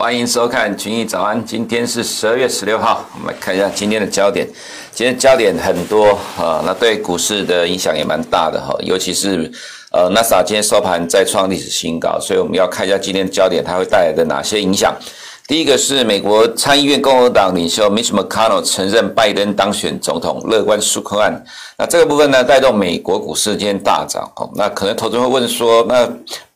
[0.00, 4.48] 欢迎收看群益早安，今天是十二月十六号，我们来看一下今天的焦点。
[4.94, 9.52] 今天焦点很多啊，那对股市的影响也蛮大的哈，尤其是
[9.92, 14.96] 呃，NASA 今天收盘再创历史新高，所以我们要看一下今天焦点它会带来的哪些影响。
[15.46, 21.44] 第一个是美国参议院共和党领袖 Mitch McConnell 承认拜登当选总统，乐观纾困案。
[21.76, 24.22] 那这个部分呢，带动美国股市今天大涨。
[24.36, 26.08] 哦，那可能投资人会问说，那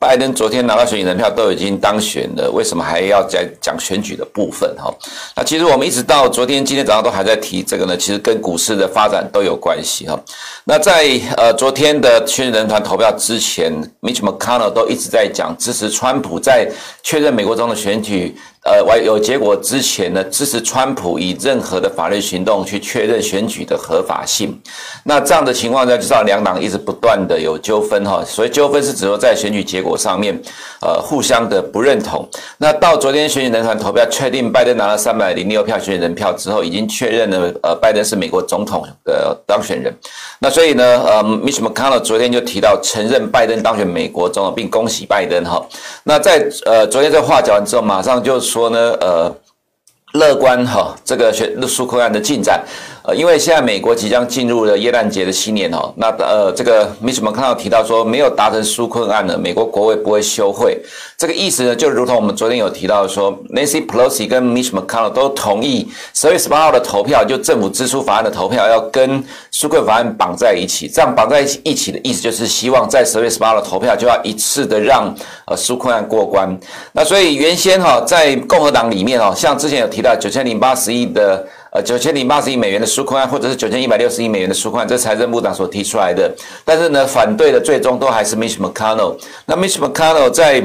[0.07, 4.71] 拜登昨天拿到选举人票都已经当选了，为什么还要再讲选举的部分？
[4.77, 4.95] 哈，
[5.35, 10.07] 那其实我们一直到昨天、今天早上都还在提这个呢，其实跟股市的发展都有关系。
[10.07, 10.21] 哈，
[10.65, 13.73] 那在呃昨天的选举人团投票之前
[14.03, 16.71] ，Mitch McConnell 都一直在讲支持川普，在
[17.03, 18.37] 确认美国总统选举。
[18.67, 24.59] 呃，完有结果之前呢，支持川普以任何的法律行动去确认选举的合法性。
[25.05, 28.25] 那这样的情况下，就知道两党一直不断的有纠纷哈。
[28.25, 30.41] 所以纠纷是指说在选举结果上面，
[30.81, 32.25] 呃，互相的不认同。
[32.59, 39.92] 那到昨天选举人团投票确定拜登拿了三百零六票选举人票之后，已经确认了呃，拜登是美国总统的当选人。
[40.39, 45.61] 那所以呢，呃，Mitch McConnell 昨天就提到承认拜登当选美国总统，并恭喜拜登哈。
[46.05, 48.34] 那在呃昨天这话讲完之后，马上就。
[48.45, 49.34] 说呢，呃，
[50.12, 52.62] 乐观哈，这个选纾困案的进展。
[53.06, 60.80] 呃，因为现在美国即将进入了耶诞节的新年哦，那呃，这个 Mitch McConnell 提到说，没有达成纾困案呢，美国国会不会休会。
[61.19, 70.88] 这个意思呢，就如同我们昨天有提到说，Nancy Pelosi 跟 Mitch McConnell 都同意十月十八号的投票，就政府支出法案的投票要跟纾困法案绑在一起。
[70.88, 75.14] 这样绑在一起的意思就是希望在十月十八号的投票就要一次的让
[75.47, 76.58] 呃纾困案过关。
[76.92, 81.47] 那所以原先哈，在共和党里面哦，像之前有提到九千零八十亿的。
[81.75, 86.33] 呃，九千零八十亿美元的纾困案，或者是九千一百六十亿美元的纾困案，这是财政部长所提出来的。
[86.64, 89.16] 但是呢，反对的最终都还是 Mitch McConnell。
[89.44, 90.62] 那 Mitch McConnell 在。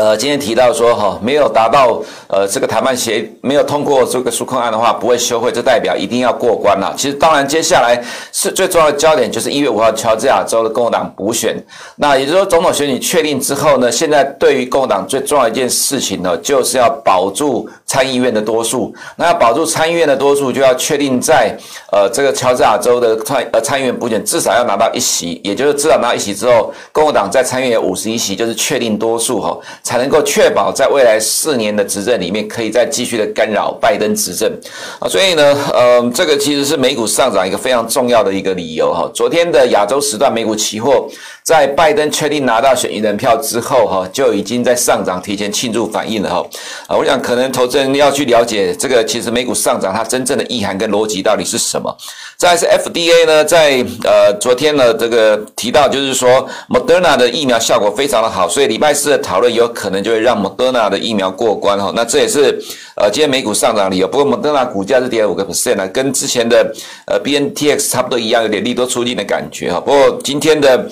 [0.00, 6.94] 呃，今天提到说哈，没有达到呃这个谈判协议，没有通过这个纾困案的话，不会休会，这代表一定要过关了。
[6.96, 8.00] 其实当然，接下来
[8.32, 11.60] 是最重要的焦点，就是一月五号乔治亚州的共和党补选。
[11.96, 18.94] 那也就是说，总统选举确定之后呢，现在对于共和党最重要一件事情呢，就是要保住参议院的多数。
[19.16, 21.52] 那要保住参议院的多数，就要确定在
[21.90, 29.58] 呃这个乔治亚州的参呃参议院补选至少要拿到一席，也就是至少拿到一席之后，共和党在参议院五十一席，就是确定多数哈。
[29.82, 34.52] 才能够确保在未来四年的执政里面，可以再继续的干扰拜登执政
[34.98, 39.10] 啊，所以呢，呃，这个其实是美股上涨一个非常重要的一个理由哈。
[39.14, 41.08] 昨天的亚洲时段美股期货，
[41.42, 46.46] 在拜登确定拿到选举人票之后哈，就已经在上涨，提前庆祝反应了哈。
[46.86, 51.94] 啊，我想可能投资要去了解这个，其实美股上涨它真正的意涵跟逻辑到底是什么。
[52.36, 61.92] 再来是 FDA 呢，在呃昨天呢这个提到就是说，Moderna 的疫苗效果非常的好，所以礼拜四的讨论有可能就会让 Moderna 的疫苗过关哈。
[61.96, 62.58] 那这也是
[62.96, 64.06] 呃今天美股上涨理由。
[64.06, 66.72] 不过 Moderna 股价是跌五个 percent，跟之前的
[67.06, 69.80] 呃 BNTX 差不多一样，有点利多出尽的感觉哈。
[69.80, 70.88] 不过今天的。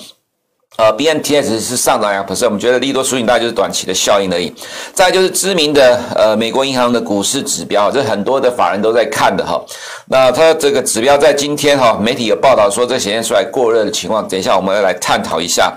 [0.76, 4.53] 呃，BNTS 是上涨两 percent，我们觉得利多输赢大就是短期的效应而已。
[4.92, 9.59] 再就是知名的呃美国银行的股市指标，这很多的法人都在看的哈。
[10.06, 15.72] 那它这个指标在今天哈，媒体有报道说这显现出来过热的情况，等一下我们要来探讨一下。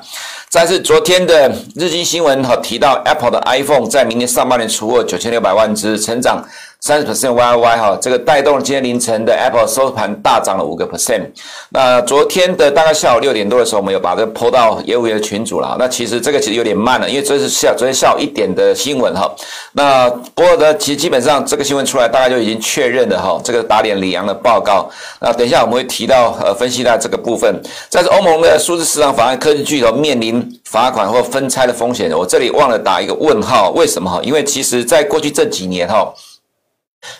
[0.49, 6.43] 再是昨天的日经新闻哈提到 Apple 的 iPhone 在明年上半年出货九千六百万只，成长。
[6.81, 11.23] 三十 percent Y Y 哈，这个带动今天凌晨的 Apple 收盘大涨了五个 percent。
[11.71, 15.75] 那昨天的大概下午六点多的时候，我们有把这个 po 到业务员的群组了。
[15.77, 19.29] 那其实这个其实有点慢了，因为这是下昨天下午一点的新闻哈。
[19.73, 23.39] 那不过呢，其实基本上这个新闻出来，大概就已经确认了哈。
[23.43, 24.89] 这个打脸里昂的报告。
[25.19, 27.61] 那等一下我们会提到呃分析到这个部分。
[27.89, 32.09] 再是欧盟的数字市场法案，科技巨头面临罚款或分拆的风险。
[32.17, 34.21] 我这里忘了打一个问号，为什么哈？
[34.23, 36.11] 因为其实在过去这几年哈。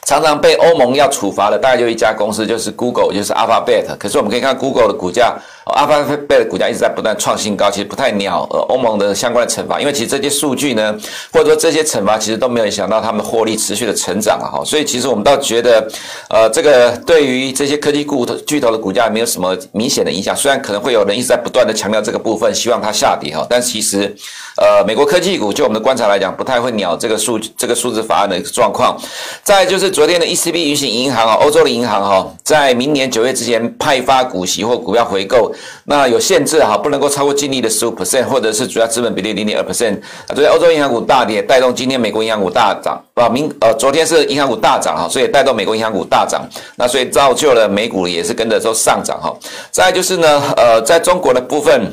[0.03, 3.97] 常常被欧盟要处罚的，大概就一家公司，就是 Google，就是 Alphabet。
[3.97, 5.37] 可是我们可以看 Google 的股价
[5.76, 10.96] ，Alphabet 的股价一直在不断创新高，其实不太鸟呃欧盟的相关的惩罚，因为其实这些数据呢，
[11.32, 14.64] 或者说这些惩罚，其实都没有想到他们获利持续的成长啊哈。
[14.66, 15.88] 所以其实我们倒觉得，
[16.30, 20.36] 呃，这个对于这些科技股巨头的股价没有什么明显的影响。
[20.36, 24.16] 虽然可能会有人一直在不断的强调这个部分，希望它下跌哈，但其实，
[24.58, 28.98] 呃，美国科技股就我们的观察来讲，不太会鸟这个数这个数字法案的一个状况。
[29.44, 35.52] 再就是昨天的 ECB 允许银行啊，欧洲的银行哈，在明年九月之前派发股息或股票回购，
[35.85, 39.96] 那有限制哈，不能够超过净利的十五 percent，或者是主要资本比例零点二 percent。
[40.28, 43.28] 啊，昨天欧洲银行股大跌，带动今天美国银行股大涨啊。
[43.29, 49.35] 明呃，昨天是银行股大涨哈，所以带动美国银行股大涨，那所以造就了美股也是跟着说上涨哈。
[49.72, 51.91] 再就是呢，呃，在中国的部分。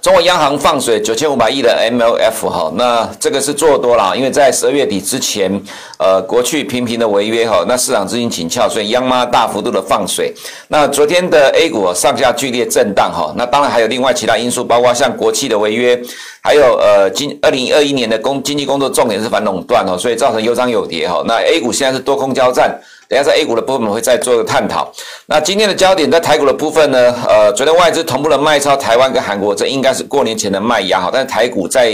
[0.00, 5.50] 中国央行放水九千五百亿的 MLF 哈，那这个是做多了，因为在十二月底之前，
[5.98, 10.32] 呃，国去频频的违约哈，那市场资金紧俏，所以央妈大幅度的放水。
[10.68, 16.00] 那昨天的 A 股上下剧烈震荡哈，那当然还有另外其他因素，包括像国企的违约，
[16.40, 21.22] 还有呃，今二零二一年的工经济工作重点是反垄断哈，所以造成有涨有跌哈。
[21.26, 22.80] 那 A 股现在是多空交战。
[23.08, 24.92] 等下在 A 股的部分，我们会再做个探讨。
[25.26, 27.14] 那今天的焦点在台股的部分呢？
[27.28, 31.10] 呃，昨天外资同步的卖超台湾跟韩国，这应该是过年前的卖压哈。
[31.12, 31.92] 但是台股在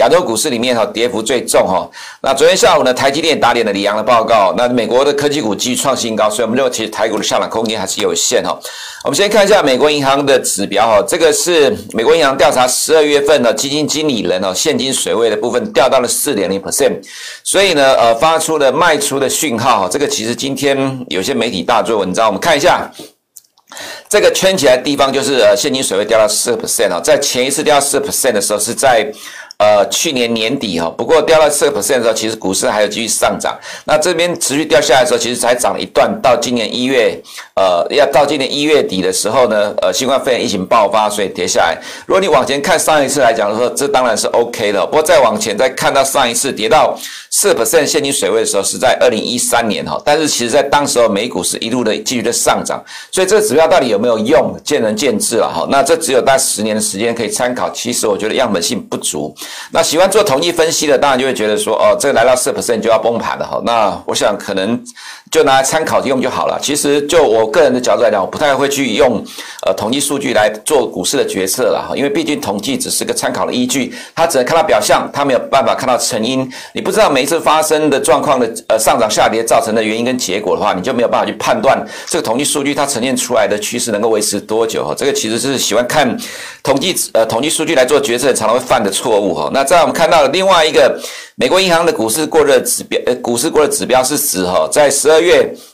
[0.00, 1.88] 亚洲股市里面哈，跌幅最重哈。
[2.22, 4.54] 那昨天下午呢，台积电打脸了里昂的报告。
[4.56, 8.58] 那美国的科技股继续创新高，所以我们认为其实台股的上涨空间还是有限哈。
[9.04, 16.92] 我们先看一下美国银行的指标哈，这个是美国银行调查十二月份的基金经理人哦现金水位的部分掉到了四点零 percent，
[17.44, 19.86] 所以呢呃发出了卖出的讯号。
[19.86, 22.90] 这个其实今天有些媒体大做文章，我们看一下。
[24.08, 29.06] 这个圈起来的地方就是呃现金水位掉到四 percent 啊，在前一次掉到四 percent 的时候是在。
[29.60, 33.54] 呃，去年年底哈，不过掉到四个 percent 的时候，其实股市还有继续上涨。
[33.84, 36.10] 那这边持续掉下来的时候，其实才涨了一段。
[36.22, 37.20] 到今年一月，
[37.54, 41.76] 呃，要到今年一月底的时候呢，呃，新冠肺炎疫情爆发，所以跌下来。
[42.06, 44.82] 如果你往前看上一次来讲的话，这当然是 OK 的。
[44.86, 46.98] 不过再往前再看到上一次跌到
[47.30, 50.00] 四 percent 现金水位的时候，是在二零一三年哈。
[50.04, 52.82] 但是其实在当时候美股是一路的继续的上涨，
[53.12, 55.66] 所以这个指标到底有没有用，见仁见智了哈。
[55.70, 59.34] 那这只有大概十年的时间可以参考，其实我觉得样本性不足。
[59.72, 63.62] 那喜欢做统计分析的，当然就会觉得说，哦，这个来到四 percent 就要崩盘了哈。
[63.64, 64.82] 那我想可能。
[65.30, 66.58] 就拿来参考用就好了。
[66.60, 69.22] 其实就我个人的角度来讲，我不太会去用
[69.64, 76.50] 呃统计数据来做股市的决策了哈，因为毕竟统计只是个参考的依据，它只能看到表象，它没有办法看到成因。
[76.74, 84.92] 你不知道每一次发生的状况的呃上涨下跌造成的原因跟结果的话，你就没有办法去判断这个统计数据它呈现出来的趋势能够维持多久哈。
[84.96, 86.16] 这个其实是喜欢看
[86.62, 89.48] 统计呃统计数据来做决策常常会犯的错误哈。
[89.52, 91.00] 那在我们看到的另外一个。
[91.36, 95.69] 美国银行的股市过热指标，呃，股市过热指标是指哈，在十二月。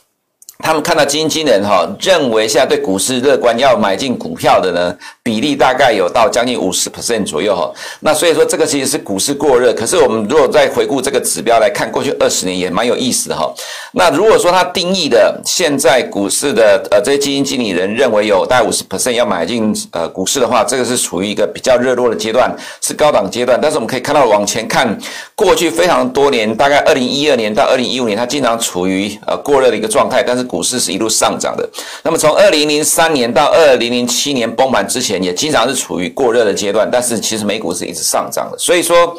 [0.59, 4.93] 他们看到基金经理人哈认为现在对股市乐观，要买进股票的呢
[5.23, 7.71] 比例大概有到将近五十 percent 左右哈。
[8.01, 9.71] 那所以说这个其实是股市过热。
[9.73, 13.53] 可是我们如果再回顾这个指标来看，过去二十年也蛮有意思的哈。
[13.93, 23.59] 那如果说他定义的现在股市的呃这些基金经理人认为有大概五十 percent 要买进呃股市的话，这个是处于一个比较热络的阶段，是高档阶段。
[23.61, 24.97] 但是我们可以看到往前看，
[25.35, 30.46] 过去非常多年，大概二零一二年到二零一五年，它经常处于呃过热的一个状态，但是。
[30.47, 31.69] 股市是一路上涨的，
[32.01, 39.15] 那么从二零零三年到二零零七年崩盘之前，也经常是处于过热的阶段，但是其实美股是一直上涨的，所以说，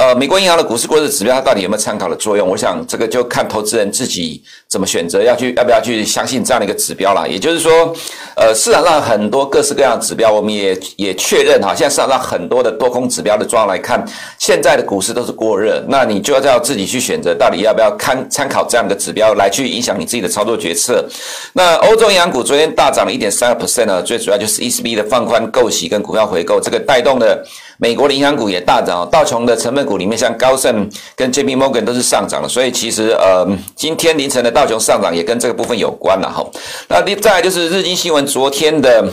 [0.00, 2.48] 呃，美国银行的股市过热指标它到底有没有参考的作用？
[2.48, 7.26] 我想这个就看投资人自己怎么选择，要去要不要去相信这样的一个指标啦。
[7.26, 7.94] 也就是说，
[8.34, 14.02] 呃，市场上很多各式各样的指标，我们也也确认哈，现在市场上很多的多空指标的状况来看，
[14.38, 21.04] 现在的股市都是过热，那你就要要自己去选择，到底要不要看参考这样的指标来去影响你自己的操作决决策。
[21.52, 27.44] 那欧洲银行股昨天大涨了一点三个 percent 呢，最主要就是 ECB 的放宽购息跟股票回购，这个带动的
[27.80, 29.08] 美国的银行股也大涨。
[29.10, 36.46] 道琼的成分股里面，像高盛跟 JP Morgan 都是上涨的，所以其实呃，今天凌晨的道琼上涨也跟这个部分有关了哈。
[36.88, 39.04] 那第再来就是日经新闻昨天的。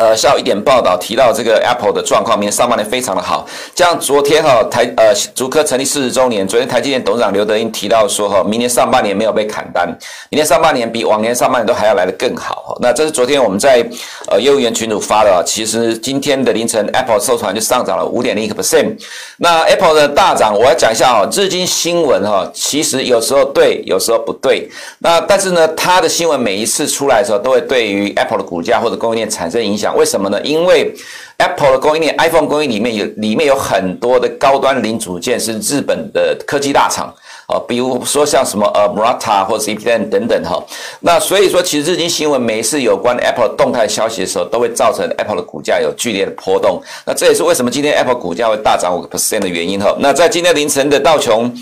[0.00, 3.46] 呃，下午一点报道提到这个 Apple 的状况，明年上半年非常的好。
[3.76, 9.86] 像昨天哈台呃竹科成立四十周年，昨天台积电董事长刘德英提到说哈，明年上半年没有被砍单，
[10.30, 12.78] 明年上半年比往年上半年都还要来得更好。
[12.80, 13.86] 那这是昨天我们在
[14.30, 18.96] 呃业务员群组发的，其实今天的凌晨 Apple 收盘就上涨了五点零一个 percent。
[19.36, 24.66] 那 Apple 的大涨，我要讲一下哦，日经新闻哈，其实有时候对，有时候不对。
[25.00, 29.89] 那但是呢，它的新闻每一次出来的时候，都会对于 Apple 的股价或者供应链产生影响。
[29.94, 30.40] 为什么呢？
[30.42, 30.94] 因为
[31.38, 37.12] Apple 的供应链，iPhone 供应里面有里面有很多的高端零组件是日本的科技大厂
[37.46, 40.62] 啊，比如说像什么呃 Murata 或者 CPN 等等哈。
[41.00, 46.82] 那所以说，其实日经新闻每一次有关 Apple 动态消息的时候，都会造成 Apple 的股价有剧烈的波动。
[47.06, 49.96] 那这也是为什么今天 Apple 股价会大涨五个 percent 的原因哈。
[49.98, 51.52] 那在今天凌晨的道琼。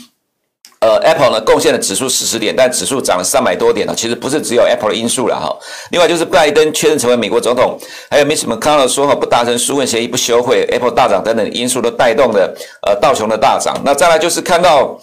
[0.81, 3.95] 呃，Apple 呢贡献了指数四十点，但指数涨了三百多点呢。
[3.97, 5.57] 其实不是只有 Apple 的因素了哈。
[5.91, 7.79] 另外就是拜登确认成为美国总统，
[8.11, 12.55] 还有 Mitch McConnell 说哈不达成纾困协议不休会，Apple 大涨等等因素都带动了
[12.87, 13.81] 呃道琼的大涨。
[13.85, 14.99] 那再来就是看到。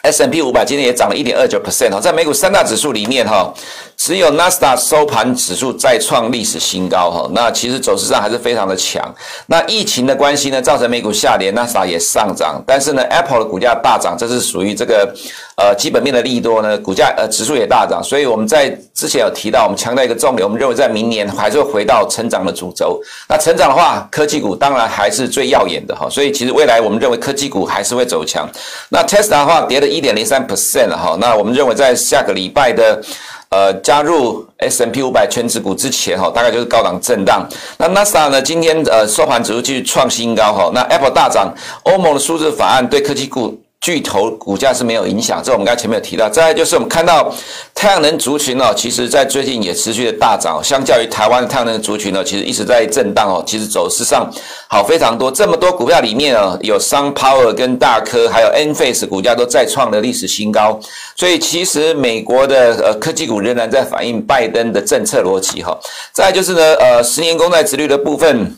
[0.00, 3.52] S&P 五百今天也涨了一点二九 percent 哈，在美股三大指数里面哈，
[3.98, 9.12] 只有纳斯达收盘指数再创历史新高哈，那其实走势上还是非常的强。
[9.46, 15.12] 那疫情的关系呢，造成美股下跌，纳斯达也上涨，但是呢，Apple 的股价大涨，这是属于这个
[15.56, 23.00] 呃基本面的利多呢，股价呃指数也大涨，所以我们在之前有提到，我们强调一个重点，我们认为在明年还是会回到成长的主轴。
[23.28, 28.48] 那成长的话，科技股当然还是最耀眼的哈，所以其实未来我们认为科技股还是会走强。
[28.90, 33.02] 那 Tesla 的话跌了一点零三 percent 哈，那我们认为在下个礼拜的
[33.50, 37.48] 呃加入 S M P 五百全指股之前哈，大概就是高档震荡。
[37.78, 43.60] 那 NASA 呢，今天呃收盘指数继续创新高哈，那 Apple 大涨，欧盟的数字法案对科技股。
[43.80, 46.28] 巨头股价是没有影响，这我们刚才前面有提到。
[46.28, 47.32] 再来就是我们看到
[47.74, 50.60] 太阳能族群哦，其实在最近也持续的大涨。
[50.62, 53.42] 相较于台湾的太阳能族群呢，其实一直在震荡哦。
[53.46, 54.28] 其实走势上
[54.68, 60.78] 好非常多，这么多股票里面哦，有 SunPower 跟大科，还有 Enphase 股价都再创了历史新高。
[61.16, 65.78] 所以其实美国的呃科技股仍然在反映拜登的政策逻辑哈。
[66.12, 68.56] 再来就是呢，呃，十年公债殖率的部分。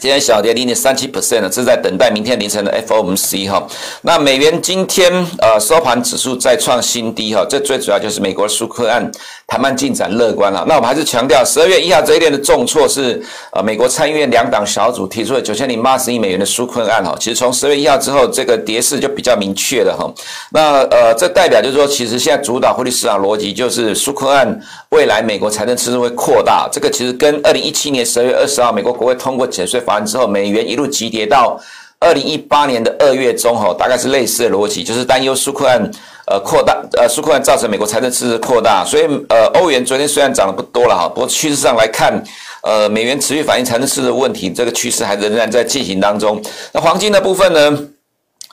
[0.00, 3.64] 今天小跌零点三七 percent 呢，这是在等待明天凌晨的 FOMC 哈。
[4.02, 9.10] 那美元今天呃收盘指数再创新低哈，这最主要就是美国纾困案
[9.46, 10.64] 谈判进展乐观了。
[10.68, 13.22] 那我们还是强调，十二月一号这一天的重挫是
[13.52, 17.16] 呃美国参议院两党小组提出的九千零八十亿美元的纾困案哈。
[17.18, 20.12] 其实从十二月一号之后，这个跌势就比较明确了哈。
[20.50, 24.60] 那呃这代表就是说，其实现在主导汇率市场逻辑就是纾困案
[24.90, 29.80] 未来美国财政赤字会扩大，这个其实跟二零一七年十二月二十号美国国会通过减税。
[29.84, 31.60] 法案之后，美元一路急跌到
[32.00, 35.90] 二零一八年的二月中，哈，大概是类似的逻辑，就是担忧苏库案
[36.26, 42.22] 呃扩大，呃苏库案造成美国财政赤字扩大，所以呃欧元昨天虽然涨得不多了哈，不过趋势上来看，
[42.62, 46.42] 呃美元持续反映财政赤字问题，这个趋势还仍然在进行当中。
[46.72, 47.78] 那黄金的部分呢？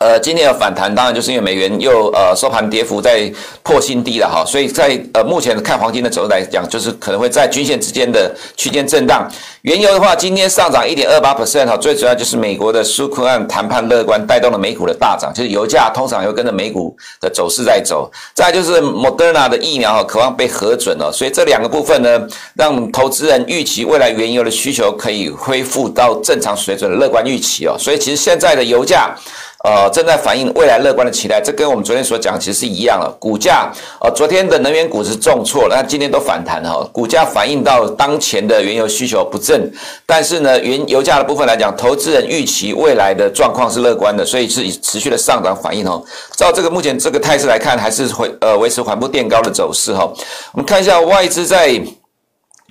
[0.02, 3.32] 呃，今天有反弹，当然就是因为美元又呃收盘跌幅在
[3.62, 9.32] 破新低了哈，所以在呃目前看黄金的走势来讲，就是可能会在均线之间的区间震荡。
[9.62, 18.12] 原油的话，今天上涨一点二八 percent 哈，最主要就是美国的纾困案谈判乐观，带动了美股的大涨，就是油价通常会跟着美股的走势在走。
[18.34, 27.76] 再就是 Moderna 的疫苗哈，渴望被核准了，所以这两个部分呢，让投资人预期未来原油的需求可以恢复到正常水准的乐观预期哦。
[27.78, 29.16] 所以其实现在的油价。
[29.64, 33.08] 呃，正在反映未来乐观的期待，这跟我们昨天所讲其实是一样的。
[33.20, 36.84] 股价，呃，昨天的能源股是重挫了，那今天都反弹哈。
[36.92, 39.72] 股价反映到当前的原油需求不振，
[40.06, 46.04] 但是呢，原油价的部分来讲，投资人预期未来的状况是乐观的，所以是以持续的上涨反应哦。
[46.36, 50.12] 照这个目前这个态势来看，还是会呃维持缓步垫高的走势哈。
[50.54, 51.80] 我们看一下外资在。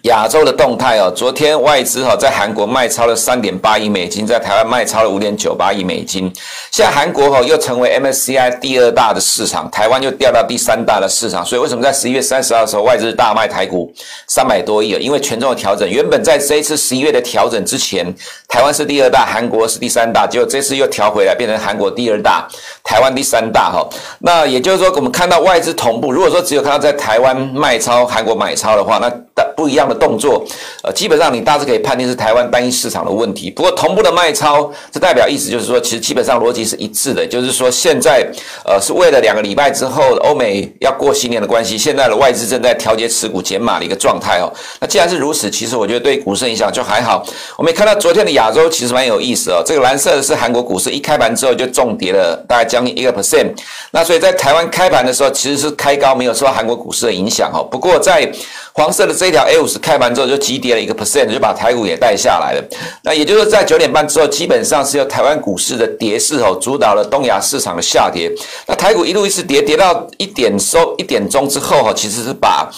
[0.05, 6.33] 亚洲的动态哦，昨天外资哈在韩国卖超了三点八亿美金，在台湾卖超了五点九八亿美金。
[6.71, 11.45] 现在韩国哈又成为 MSCI 第二大的市场，台湾又掉到第三大的市场。
[11.45, 13.93] 所以为什么在十一月三十号的时候外资大卖台股
[14.27, 14.99] 三百多亿啊？
[14.99, 18.07] 因为权重的调整，原本在这一次十一月的调整之前，
[18.49, 22.49] 台湾是第二大，韩国是第三大，结果这次又调回来变成韩国第二大，
[22.83, 23.87] 台湾第三大哈。
[24.21, 29.13] 那也就是说，我们看到外资同步，如果说只有看到在台湾卖超，韩国买超的话，那
[29.57, 30.43] 不一样的动作，
[30.83, 33.51] 呃，基本上你大致可以判定是台湾单一市场的问题。
[33.51, 38.27] 不过同步的卖超，这代表意思就是说，其实基本上逻辑是一致的，就是说现在
[38.65, 44.53] 呃是为了两个礼拜之后欧美要过新年的关系，现在的外资正在调节持股减码的一个状态哦。
[44.81, 47.27] 那既然是如此，其实我觉得对股市影响就还好。
[47.57, 53.51] 我们也看到昨天的亚洲其实蛮有意思哦，这个蓝色的是韩国股市，一开盘之后就重跌了大概将近一个 percent。
[53.91, 57.67] 那所以在台湾开盘的时候其实是开高，没有受到韩国股市的影响哦。
[57.71, 58.31] 不过在
[58.73, 62.65] 黄色的这一条 A 五十开盘之后就急跌了一个 percent，就把台股也带下来了。
[63.03, 68.31] 那也就是在九点半之后，基本上是由台湾股市的跌势哦主导了东亚市场的下跌。
[68.67, 72.71] 那台股一路一直跌，跌到一点收一点钟之后哈，其实是把。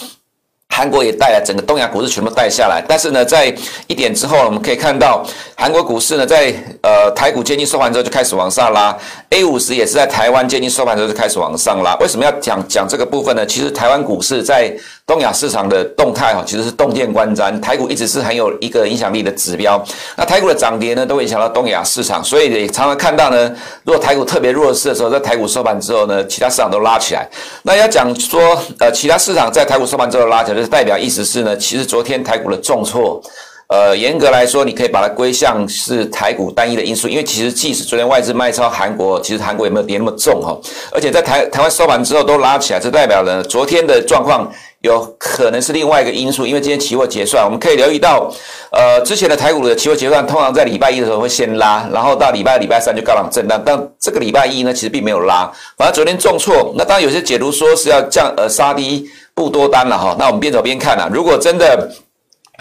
[0.74, 3.54] 韩国也带来整个东亚股市全部带下来，但是呢，在
[3.88, 5.22] 一点之后，我们可以看到
[5.54, 8.96] 韩国股市呢，在呃台股接近收盘之后就开始往上拉
[9.28, 11.94] ，A 五十也是在台湾接近收盘之后就开始往上拉。
[11.96, 13.44] 为什么要讲讲这个部分呢？
[13.44, 14.74] 其实台湾股市在
[15.12, 19.84] 东亚市场的动态哈，其实是洞见观瞻，台股一直是很有一个影响力的指标。
[20.16, 23.54] 那台股的涨跌呢，都影响到东亚市场，所以也常常看到呢，
[23.84, 27.28] 如果台股特别弱势的时候，在台股收盘之后呢，其他市场都拉起来。
[27.62, 30.62] 那要讲说，呃，其他市场在台股收盘之后拉起来。
[30.62, 33.20] 是代表意思是呢，其实昨天台股的重挫，
[33.68, 40.54] 呃，严格来说，你可以把它归向是台股单一的因素，因为其实即使昨天外资卖超韩国，其实韩国也没有跌那么重哈，
[40.90, 44.46] 而且在台台湾收盘之后都拉起来，这代表了昨天的状况
[44.80, 48.30] 有可能是另外一个因素，因为今天期货结算，我们可以留意到，
[48.72, 61.90] 呃，之前的台股的期货结算通常在礼拜一的时候会先拉，然后到礼拜、礼拜三就高档震荡，但这个礼拜一呢，其实并没有拉，反而昨天重挫，那当然有些解读说是要降呃杀低不多单了哈，那我们边走边看啊，如果真的。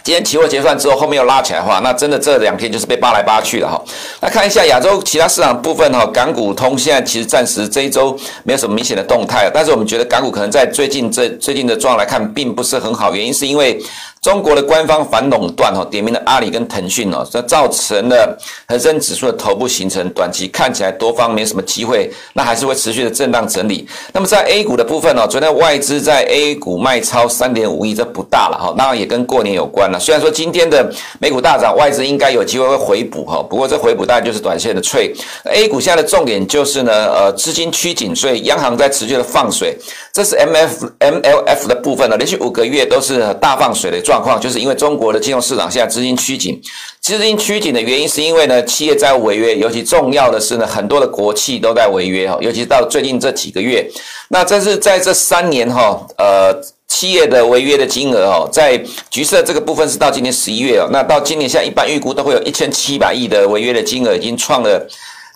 [0.03, 3.79] 今天期货结算之后，后面又拉起来的话，那真的这两天就是被扒来扒去了哈。
[4.21, 13.79] 那看一下亚洲其他市场部分哈，港股通现在其实暂时这一周没有什么明显的动态，但是我们觉得港股可能在最近这最近的状况来看，并不是很好，原因是因为。
[14.21, 18.37] 中国的官方反垄断哦，点名了阿里跟腾讯哦，这造成了
[18.67, 23.87] 恒生指数的头部形成，短期看起来多方没什么机会，那还是会持续的震荡整理。
[24.13, 29.99] 那么在 A 股的部分哦，昨天外资在 A 股卖超三点五亿，这不大了哈，当然也跟过年有关了。
[29.99, 30.87] 虽然说今天的
[31.19, 35.15] 美股大涨，外资应该有机会会回补哈，不过这回补大概就是短线的 trade。
[35.45, 39.75] A 股现在的重点就是呢，呃，资金趋紧，所以央行在持续的放水，
[40.13, 43.99] 这是 M F M L F 的部分呢，连续五个月都是大放水的。
[44.11, 46.61] 状况就是因为中国的金融市场现在资金趋紧，
[46.99, 53.89] 资金趋紧的原因是因为呢，企业债务违约，尤其重要的是呢，很多的国企都在违约哈，尤其到最近这几个月，
[54.27, 56.53] 那这是在这三年哈，呃，
[56.89, 58.77] 企业的违约的金额哦，在
[59.09, 64.85] 橘色这个部分是到今年十一月哦，那到今年现在一般预估都会有一千七百亿的违约的金额，已经创了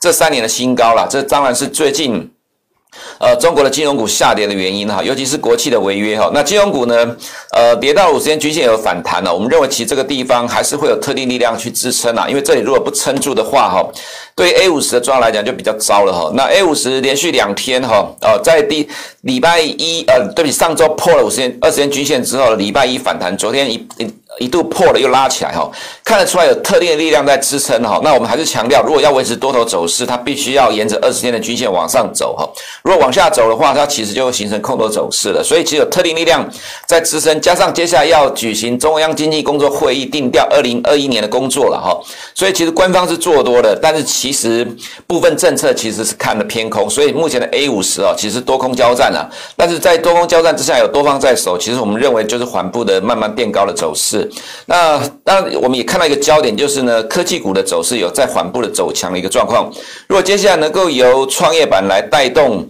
[0.02, 2.30] 这三年的新高了，这当然是最近。
[3.18, 7.16] 呃，中国的金融股下跌的原因哈，尤其是国企的违约哈，那金融股呢，
[7.52, 13.88] 呃，跌到五十天均线有反弹了，我们认为其实这个地方还是会有特定力量去支撑啊，因为这里如果不撑住的话哈，
[14.36, 16.32] 对 A 五十的状况来讲就比较糟了哈。
[16.36, 18.88] 那 A 五十连续两天哈，呃，在第
[19.22, 23.88] 礼拜一呃，对比上周破了五十天二十天均线之后，礼拜一反弹，昨天一
[24.40, 24.50] 一。
[24.56, 25.70] 度破了又拉起来哈，
[26.02, 28.00] 看得出来有特定的力量在支撑哈。
[28.02, 32.48] 那我们还是强调，如果要维持多头走势，它必须要沿着二十天的均线往上走哈。
[32.82, 35.44] 如果往下走的话，它其实就会形成空头走势了。
[35.44, 36.50] 所以其实有特定力量
[36.86, 42.00] 在支撑，加上接下来要举行中央经济工作会议，定调二零二一年的工作了哈。
[42.34, 44.66] 所以其实官方是做多的，但是其实
[45.06, 46.90] 部分政策其实是看的偏空。
[46.90, 49.30] 所以目前的 A 五十哦，其实多空交战了。
[49.58, 54.25] 但是在多空交战之下，有多方在手，其实我们认为就是缓步的慢慢垫高的走势。
[54.66, 59.72] 那当，我们也看到一个焦点，就是呢，科技股的走势有在缓步的走强的一个状况。
[60.08, 62.68] 如果接下来能够由创业板来带动。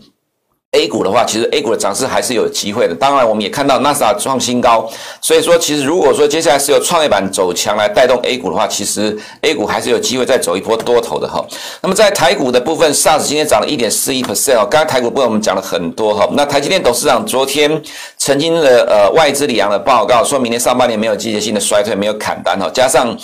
[0.75, 2.93] A 股的话，其实 A 股的涨势还是有机会的。
[2.93, 4.87] 当然，我们也看到纳斯达创新高，
[5.21, 11.43] 所以说，其实如果说接下来是由创业板走强来带动 A 股的话，其实 A 股还是有机会再走一波多头的哈。
[11.81, 14.67] 那么在台股的部分，SARS 今天涨了一点四一 percent 哦。
[14.69, 16.27] 刚才台股部分我们讲了很多哈。
[16.33, 17.81] 那台积电董事长昨天
[18.17, 23.17] 曾经的呃外资里昂的报告，说明年上半年没有季节性的衰退，没有砍单哈，加上。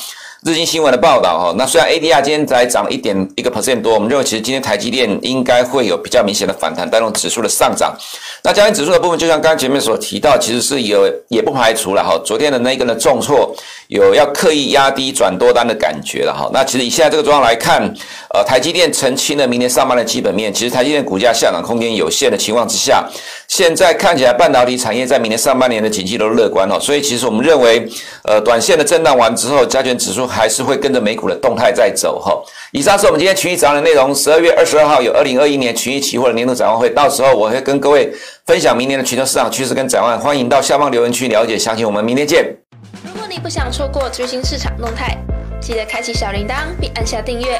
[0.43, 7.95] 日经新闻的报道哈，那虽然 ADR 今天才涨了一点一个 percent 多，我们认为其实今天台积电应该会有比较明显的反弹，带动指数的上涨。
[8.43, 13.55] 那加权指数的部分，就像刚刚前面所提到，其实是有也不排除了哈，昨天的那个呢重挫，
[13.87, 16.49] 有要刻意压低转多单的感觉了哈。
[16.51, 17.83] 那其实以现在这个状况来看，
[18.33, 23.07] 呃，台积电澄清了明年上半的基本面，其实台积电股价下涨空间有限的情况之下，
[23.51, 27.85] 现在看起来半导体产业在明年上半年的景气都乐观哦，所以其实我们认为，
[28.23, 30.25] 呃，短线的震荡完之后，加权指数。
[30.25, 32.31] 还是会跟着美股的动态在走哈。
[32.71, 34.15] 以上是我们今天群益早上的内容。
[34.15, 38.09] 十二月二十二号有二零二一年群益期货的年度展望会，到时候我会跟各位
[38.45, 40.17] 分享明年的全球市场趋势跟展望。
[40.17, 41.85] 欢迎到下方留言区了解详情。
[41.85, 42.55] 我们明天见。
[43.03, 45.17] 如果你不想错过最新市场动态，
[45.59, 47.59] 记得开启小铃铛并按下订阅。